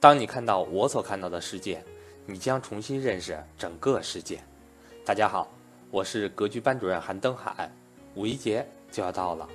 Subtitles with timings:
[0.00, 1.84] 当你看到我所看到的世界，
[2.24, 4.40] 你将重新认识整个世界。
[5.04, 5.52] 大家好，
[5.90, 7.70] 我是格局班主任韩登海。
[8.14, 9.46] 五一节就要到了，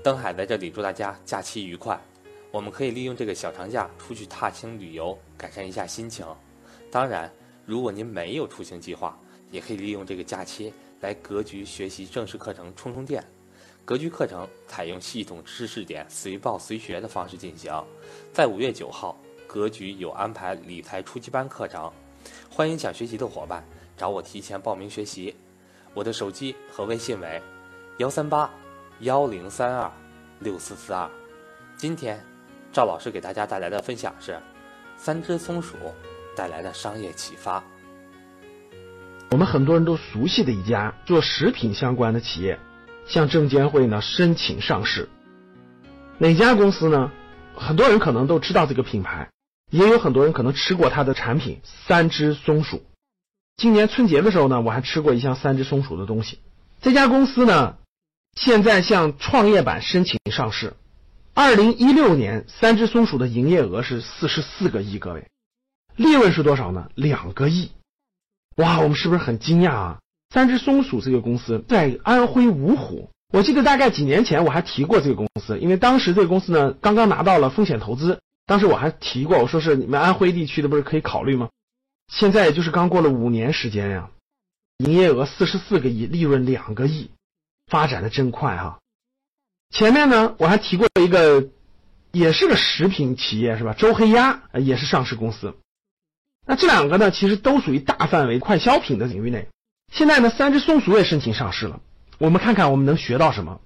[0.00, 2.00] 登海在这里祝大家假期愉快。
[2.52, 6.24] 我们可以利用这个小长假出去踏青旅游，改善一下心情。
[6.88, 7.28] 当然，
[7.66, 9.18] 如果您没有出行计划，
[9.50, 13.24] 也可以利用这个假期来格局学习正式课程充充电。
[13.84, 17.84] 格局课程采用系统知识点随报随学的方式进行，
[18.32, 19.18] 在五月九号。
[19.54, 21.88] 格局有安排理财初级班课程，
[22.50, 23.64] 欢迎想学习的伙伴
[23.96, 25.32] 找我提前报名学习。
[25.94, 27.40] 我的手机和微信为
[27.98, 28.50] 幺三八
[29.02, 29.88] 幺零三二
[30.40, 31.08] 六四四二。
[31.76, 32.20] 今天
[32.72, 34.36] 赵老师给大家带来的分享是
[34.96, 35.76] 三只松鼠
[36.34, 37.62] 带来的商业启发。
[39.30, 42.58] 我们很多人都熟悉的一家做食品相关的企业，
[43.06, 45.08] 向证监会呢申请上市。
[46.18, 47.08] 哪家公司呢？
[47.56, 49.30] 很多人可能都知道这个品牌。
[49.74, 52.84] 也有很多人可能吃过它的产品三只松鼠。
[53.56, 56.38] 今年春节的时候呢，我还吃过一箱三只松鼠的东西。
[56.80, 57.76] 这家公司呢，
[58.36, 60.74] 现在向创业板申请上市。
[61.34, 65.26] 二零一六年，三只松鼠的营业额是四十四个亿，各位，
[65.96, 66.88] 利润是多少呢？
[66.94, 67.72] 两个亿。
[68.58, 69.98] 哇，我们是不是很惊讶啊？
[70.32, 78.20] 三只松鼠这个公司在安徽芜湖，我记得大概几年前我还提过这个公司，因为当时这个公司呢刚刚拿到了风险投资。
[78.46, 81.48] 当时我还提过，我说是你们安徽地区的，不是可以考虑吗？
[82.08, 84.10] 现在也就是刚过了五年时间呀，
[84.78, 87.10] 营业额四十四个亿，利润两个亿，
[87.66, 88.78] 发展的真快哈。
[89.70, 91.48] 前面呢我还提过一个，
[92.12, 93.72] 也是个食品企业是吧？
[93.72, 95.54] 周黑鸭也是上市公司。
[96.46, 99.48] 那这两个呢，其实都属于大范围快消品的领域内。
[99.90, 101.80] 现在呢，三只松鼠也申请上市了。
[102.18, 103.62] 我们看看我们能学到什么。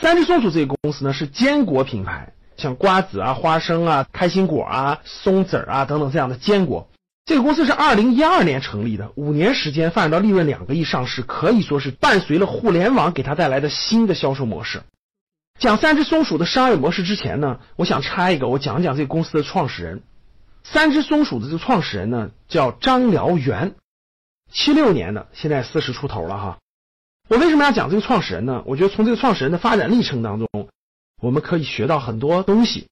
[0.00, 2.32] 三只松鼠这个公司呢是坚果品牌。
[2.62, 6.88] 像瓜子啊、花生啊、开心果啊、松子啊等等这样的坚果，
[7.26, 14.82] 这个公司是二零一二年成立的，五年时间发展到利润两个亿上市，可以说是伴随了互联网给它带来的新的销售模式。
[15.58, 20.02] 讲三只松鼠的商业模式之前呢，我想插一个，我讲讲这个公司的创始人。
[20.64, 23.74] 三只松鼠的这个创始人呢叫张燎原，
[24.52, 26.58] 七六年的，现在四十出头了哈。
[27.28, 28.62] 我为什么要讲这个创始人呢？
[28.66, 30.48] 我觉得从这个创始人的发展历程当中。
[31.22, 32.88] 我们可以学到很多东西。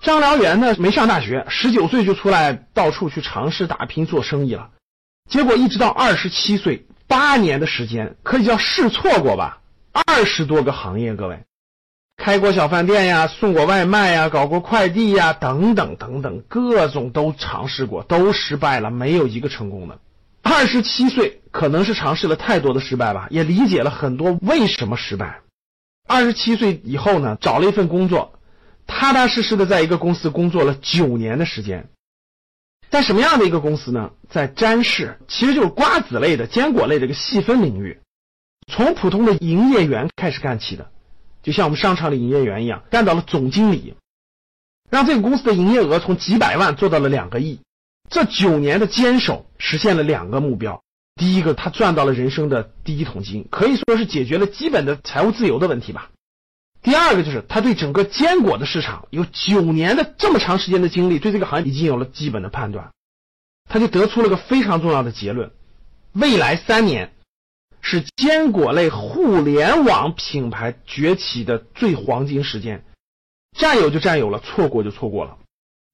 [0.00, 4.70] 张燎原呢，没上大学，十九岁就出来到处去尝试打拼做生意了。
[5.28, 9.60] 结果一直到二十七岁，八年的时间可以叫试错过吧，
[9.92, 11.42] 二十多个行业，各位，
[12.16, 19.98] 开过小饭店呀，送过外卖呀，搞过快递呀，等等等等，各种都尝试过，都失败了，没有一个成功的。
[20.42, 25.40] 二十七岁可能是尝试了太多的失败吧，也理解了很多为什么失败。
[26.06, 28.38] 二十七岁以后呢，找了一份工作，
[28.86, 31.88] 踏踏实实的在一个公司工作了九年的时间。
[32.88, 34.12] 在什么样的一个公司呢？
[34.30, 38.00] 在詹氏，其实就是瓜子类的、坚果类这个细分领域，
[38.72, 40.88] 从普通的营业员开始干起的，
[41.42, 43.94] 就像我们商场的营业员一样，干到了总经理，
[44.88, 47.60] 让这个公司的营业额从几百万做到了两个亿。
[48.08, 50.84] 这九年的坚守，实现了两个目标。
[51.16, 56.10] 第一个，他赚到了人生的第一桶金，可以说是解决了基本的财务自由的问题吧。
[56.82, 62.92] 第二个就是他对整个坚果的市场有九年的这么长时间的经历，对这个行业已经有了基本的判断，
[63.68, 65.50] 他就得出了个非常重要的结论：
[66.12, 67.14] 未来三年
[67.80, 72.84] 是坚果类互联网品牌崛起的最黄金时间，
[73.58, 75.38] 占有就占有了，错过就错过了。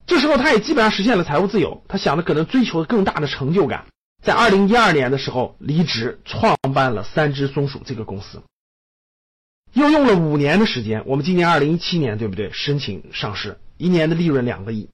[0.04, 3.86] 这时候他也基本上实现了财务自由，他想的可能追求更大的成就感。
[4.22, 8.42] 在二零一二年的时候离职，创办了三只松鼠这个公司，
[9.72, 11.02] 又用了五年的时间。
[11.06, 12.52] 我们今年二零一七年，对不对？
[12.52, 14.88] 申请上市，一年的利润两个亿。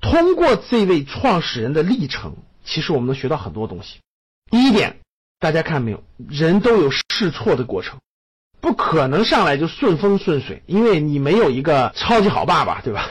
[0.00, 3.98] 通过这位创始人的历程，其实我们能学到很多东西。
[4.50, 5.00] 第一点，
[5.40, 6.04] 大家看没有？
[6.28, 7.98] 人都有试错的过程，
[8.60, 13.10] 不可能上来就顺风顺水，因为你没有一个超级好爸爸，对吧？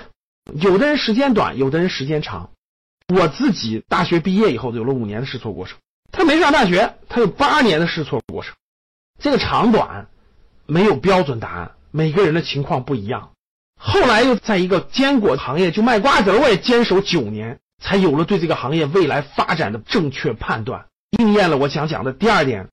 [0.54, 2.52] 有的人时间短，有的人时间长。
[3.14, 5.78] 我自己大学毕业以后有了五年的试错过程，
[6.12, 8.54] 他没上大学，他有八年的试错过程。
[9.18, 10.10] 这个长短
[10.66, 13.32] 没有标准答案，每个人的情况不一样。
[13.80, 20.88] 后来又在一个坚果行业就卖瓜子，我也坚守九年，才有了对这个行业未来发展的正确判断，
[21.18, 22.68] 应验了我想讲的第二点：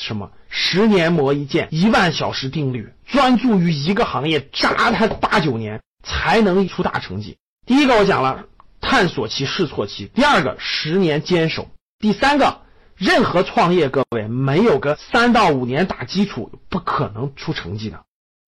[0.00, 0.30] 什么？
[0.48, 7.38] 十年磨一剑，一万小时定律，专注于一个行业扎它八九年，才能出大成绩。
[7.66, 8.44] 第一个我讲了。
[8.80, 11.68] 探索期、试错期，第二个十年坚守，
[11.98, 12.62] 第三个，
[12.96, 18.02] 任何创业，各位没有个三到五年打基础，不可能出成绩的。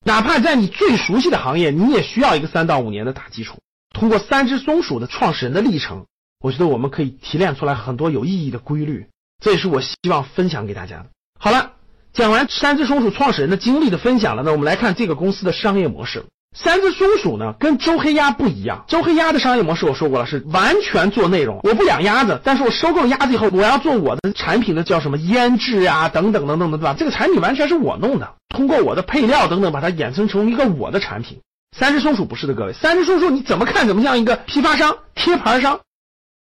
[0.05, 3.59] 哪怕在你最熟悉的行业，你也需要一个三到五年的打基础。
[3.95, 6.07] 通过三只松鼠的创始人的历程，
[6.41, 9.07] 我觉得我们可以提炼出来很多有意义的规律，
[9.41, 11.07] 这也是我希望分享给大家的。
[11.39, 11.73] 好了，
[12.13, 16.25] 讲完三只松鼠创始人的经历的分享了，那我们来看这个公司的商业模式。
[16.55, 18.85] 三只松鼠呢，跟周黑鸭不一样。
[18.87, 21.61] 周黑鸭的商业模式我说过了，是完全做内容。
[21.63, 26.95] 我不养鸭子，但是我收购鸭子以后，我要做我的产品的叫什么腌制啊，等等等等的，对吧？
[26.99, 31.41] 这个产品完全是我弄的，通过我的配料等等，把它衍生成一个我的产品。
[31.75, 35.81] 三只松鼠不是的，各位，三只松鼠你怎么看怎么像一个批发商、贴牌商。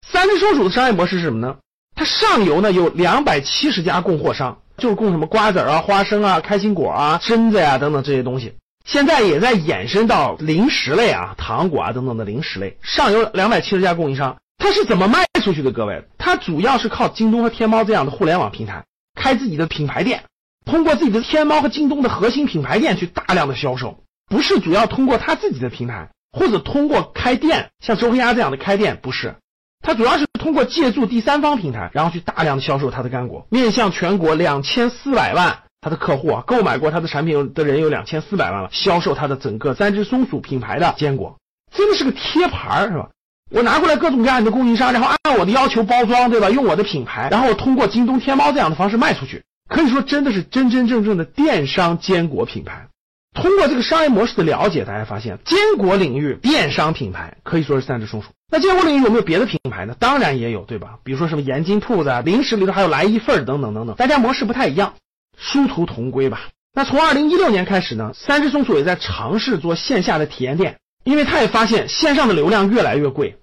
[0.06, 1.56] 三只松鼠的商业模式是什么呢？
[1.96, 8.56] 它上游呢有两百七十家供货商，就是供什么瓜子啊、花生啊、开心果啊、榛子呀等等这些东西。
[8.84, 12.78] 现在也在延伸到零食类啊，糖果啊等等的零食类。
[12.82, 15.72] 上游两百七十家供应商，它是怎么卖出去的？
[15.72, 18.84] 各位，它主要是靠京东和天猫这样的互联网平台
[19.16, 20.24] 开自己的品牌店，
[20.66, 29.36] 通过自己的天猫和京东的核心品牌店去大量的销售，不是主要通过它自己的平台或者通过开店，像周黑鸭这样的开店不是，
[29.82, 35.63] 它主要是通过借助第三方平台，然后去大量的销售它的干果，面向全国两千四百万。
[35.84, 41.38] 他的客户啊，购买过他的产品的人有两千四百万了，销售他的整个三只松鼠品牌的坚果，
[41.76, 43.10] 真的是个贴牌是吧？
[43.52, 46.50] 我拿过来各种各样的供应商，然后按我的要求包装，对吧？
[46.50, 52.88] 用我的品牌，然后通过京东、天猫这样的方式卖出去，可以说真的是真真正正的电商坚果品牌。
[53.36, 58.30] 通过这个商业模式的了解，大家发现坚果领域电商品牌可以说是三只松鼠。
[58.52, 59.96] 那坚果领域有没有别的品牌呢？
[60.00, 61.00] 当然也有，对吧？
[61.04, 64.94] 比如说什么盐津铺子啊，零食里头还有来一份等等等等，大家模式不太一样。
[65.38, 66.50] 殊途同归吧。
[66.74, 73.38] 那从二零一六年开始呢，三只松鼠也在尝试做线下的体验店，因为他也发现线上的流量越来越贵，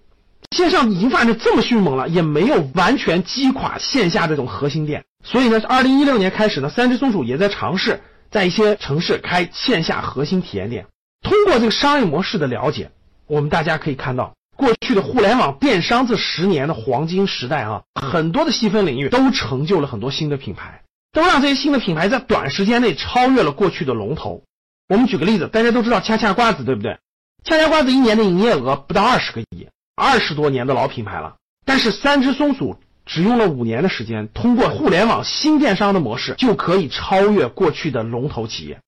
[0.50, 5.04] 线上已经发展这么迅猛了，也没有完全击垮线下这种核心店。
[5.22, 8.00] 所以呢，二零一六年开始呢，三只松鼠也在尝试
[8.30, 10.86] 在一些城市开线下核心体验店。
[11.22, 12.90] 通过这个商业模式的了解，
[13.26, 20.82] 我们大家可以看到，过去的互联网电商这十年的黄金时代啊，很多的细分领域都成就了很多新的品牌。
[21.12, 24.44] 都让这些新的品牌在短时间内超越了过去的龙头。
[24.88, 26.98] 我们举个例子，大家都知道恰恰瓜子，对不对？
[27.44, 31.36] 恰恰瓜子一年的营业额不到二十个亿，二十多年的老品牌了。
[31.64, 38.80] 但是三只松鼠只用了五年的时间，通过互联网新电商的模式，就可以超越过去的龙头企业。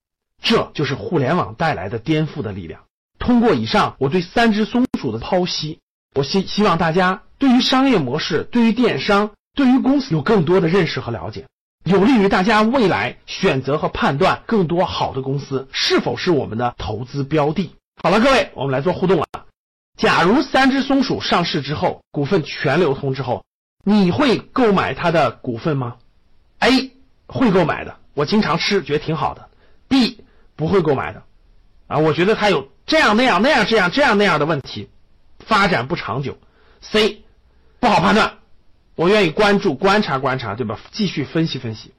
[0.42, 2.80] 这就是互联网带来的颠覆的力量。
[3.18, 5.78] 通过以上我对三只松鼠的剖析，
[6.14, 11.46] 我希希望大家对于商业模式、对于电商、对于公司有更多的认识和了解。
[11.84, 17.74] 有利于大家未来选择和判断更多好的公司是否是我们的投资标的。
[18.02, 19.26] 好了，各位，我们来做互动了。
[19.96, 23.44] 假如三只松鼠上市之后，股份全流通之后，
[23.84, 25.96] 你会购买它的股份吗
[26.60, 26.92] ？A
[27.26, 29.48] 会购买的，我经常吃，觉得挺好的。
[29.88, 30.24] B
[30.54, 31.22] 不会购买的，
[31.88, 34.88] 啊，我觉得它有这样那样那样这样这样那样的问题，
[35.40, 36.38] 发展不长久。
[36.80, 37.24] C
[37.80, 38.38] 不好判断。
[39.02, 40.78] 我愿意关注、观察、观察，对吧？
[40.92, 41.92] 继续分析分析，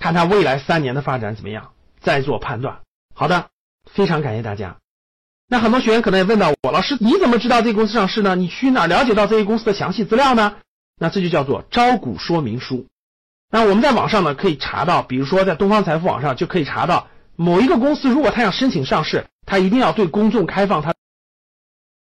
[0.00, 2.80] 看他未来三年的发展怎么样，再做判断。
[3.14, 3.46] 好的，
[3.94, 4.78] 非常感谢大家。
[5.48, 8.34] 那很多学员可能也问到我，老师你怎么知道这个公司上市呢？
[8.34, 10.56] 你去哪了解到这些公司的详细资料呢？
[10.98, 12.86] 那这就叫做招股说明书。
[13.48, 17.06] 那我们在网上呢可以查到，比如说在东方财富网上就可以查到
[17.36, 20.92] 某一个公司，如果他想申请上市，他一定要对公众开放他